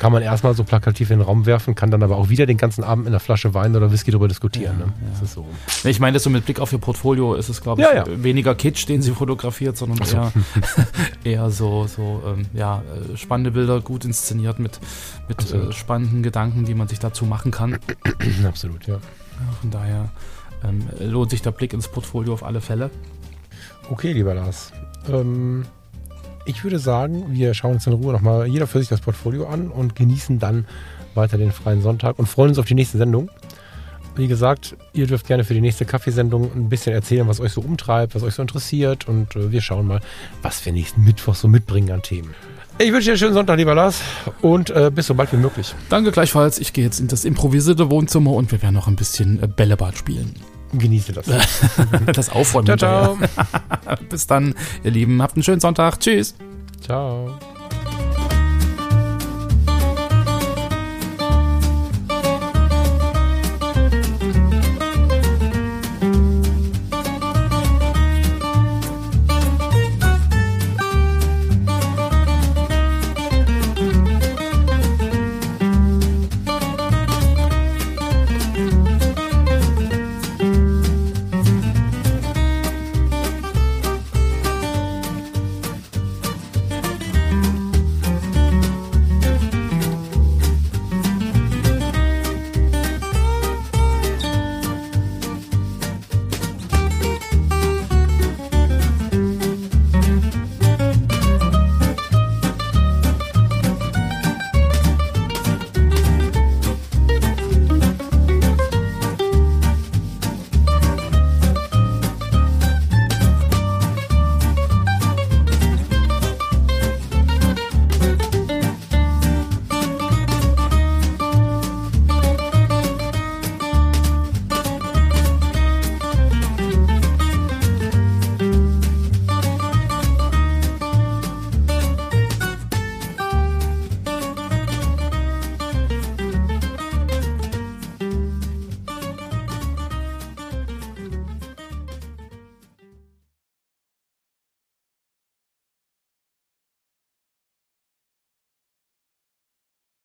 kann 0.00 0.12
man 0.12 0.22
erstmal 0.22 0.54
so 0.54 0.64
plakativ 0.64 1.10
in 1.10 1.18
den 1.18 1.26
Raum 1.26 1.44
werfen, 1.44 1.74
kann 1.74 1.90
dann 1.90 2.02
aber 2.02 2.16
auch 2.16 2.30
wieder 2.30 2.46
den 2.46 2.56
ganzen 2.56 2.82
Abend 2.82 3.06
in 3.06 3.12
einer 3.12 3.20
Flasche 3.20 3.52
Wein 3.52 3.76
oder 3.76 3.92
Whisky 3.92 4.10
drüber 4.10 4.28
diskutieren. 4.28 4.76
Ja, 4.80 4.86
ne? 4.86 4.92
ja. 4.98 5.10
Das 5.12 5.22
ist 5.22 5.34
so. 5.34 5.46
Ich 5.84 6.00
meine, 6.00 6.14
das 6.14 6.22
so 6.22 6.30
mit 6.30 6.46
Blick 6.46 6.58
auf 6.58 6.72
ihr 6.72 6.78
Portfolio 6.78 7.34
ist 7.34 7.50
es, 7.50 7.60
glaube 7.60 7.82
ich, 7.82 7.86
Ja, 7.86 8.04
weniger 8.22 8.54
Kitsch, 8.54 8.88
den 8.88 9.02
sie 9.02 9.12
fotografiert, 9.12 9.76
sondern 9.76 9.98
eher, 10.08 10.32
eher 11.24 11.50
so, 11.50 11.86
so 11.86 12.22
ähm, 12.26 12.46
ja, 12.54 12.82
äh, 13.12 13.16
spannende 13.18 13.50
Bilder, 13.50 13.82
gut 13.82 14.06
inszeniert 14.06 14.58
mit, 14.58 14.80
mit 15.28 15.52
äh, 15.52 15.70
spannenden 15.70 16.22
Gedanken, 16.22 16.64
die 16.64 16.74
man 16.74 16.88
sich 16.88 16.98
dazu 16.98 17.26
machen 17.26 17.50
kann. 17.50 17.78
Absolut. 18.46 18.86
Ja, 18.86 18.98
von 19.60 19.70
daher 19.70 20.08
ähm, 20.64 20.88
lohnt 20.98 21.30
sich 21.30 21.42
der 21.42 21.52
Blick 21.52 21.72
ins 21.72 21.88
Portfolio 21.88 22.32
auf 22.32 22.44
alle 22.44 22.60
Fälle. 22.60 22.90
Okay, 23.90 24.12
lieber 24.12 24.34
Lars. 24.34 24.72
Ähm, 25.08 25.64
ich 26.44 26.64
würde 26.64 26.78
sagen, 26.78 27.26
wir 27.30 27.54
schauen 27.54 27.74
uns 27.74 27.86
in 27.86 27.92
Ruhe 27.92 28.12
nochmal 28.12 28.46
jeder 28.46 28.66
für 28.66 28.78
sich 28.78 28.88
das 28.88 29.00
Portfolio 29.00 29.46
an 29.46 29.68
und 29.68 29.94
genießen 29.94 30.38
dann 30.38 30.66
weiter 31.14 31.38
den 31.38 31.52
freien 31.52 31.82
Sonntag 31.82 32.18
und 32.18 32.26
freuen 32.26 32.50
uns 32.50 32.58
auf 32.58 32.66
die 32.66 32.74
nächste 32.74 32.98
Sendung. 32.98 33.30
Wie 34.16 34.26
gesagt, 34.26 34.76
ihr 34.92 35.06
dürft 35.06 35.26
gerne 35.26 35.44
für 35.44 35.54
die 35.54 35.60
nächste 35.60 35.84
Kaffeesendung 35.84 36.50
ein 36.54 36.68
bisschen 36.68 36.92
erzählen, 36.92 37.28
was 37.28 37.40
euch 37.40 37.52
so 37.52 37.60
umtreibt, 37.60 38.14
was 38.14 38.22
euch 38.22 38.34
so 38.34 38.42
interessiert 38.42 39.08
und 39.08 39.36
äh, 39.36 39.52
wir 39.52 39.60
schauen 39.60 39.86
mal, 39.86 40.00
was 40.42 40.64
wir 40.64 40.72
nächsten 40.72 41.04
Mittwoch 41.04 41.34
so 41.34 41.48
mitbringen 41.48 41.90
an 41.92 42.02
Themen. 42.02 42.34
Ich 42.78 42.92
wünsche 42.92 43.06
dir 43.06 43.10
einen 43.12 43.18
schönen 43.18 43.34
Sonntag, 43.34 43.58
lieber 43.58 43.74
Lars, 43.74 44.00
und 44.40 44.70
äh, 44.70 44.90
bis 44.92 45.06
so 45.06 45.14
bald 45.14 45.32
wie 45.32 45.36
möglich. 45.36 45.74
Danke 45.90 46.12
gleichfalls. 46.12 46.58
Ich 46.58 46.72
gehe 46.72 46.84
jetzt 46.84 46.98
in 46.98 47.08
das 47.08 47.24
improvisierte 47.24 47.90
Wohnzimmer 47.90 48.32
und 48.32 48.50
wir 48.50 48.62
werden 48.62 48.74
noch 48.74 48.88
ein 48.88 48.96
bisschen 48.96 49.42
äh, 49.42 49.46
Bällebad 49.46 49.96
spielen. 49.96 50.34
Genieße 50.72 51.12
das. 51.12 51.26
Das 52.14 52.30
Aufräumen. 52.30 52.66
ciao, 52.66 52.76
ciao. 52.76 53.18
Bis 54.08 54.26
dann, 54.26 54.54
ihr 54.84 54.90
Lieben. 54.90 55.20
Habt 55.22 55.34
einen 55.34 55.42
schönen 55.42 55.60
Sonntag. 55.60 55.98
Tschüss. 56.00 56.34
ciao. 56.80 57.38